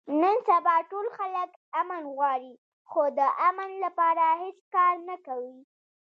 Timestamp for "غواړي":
2.15-2.53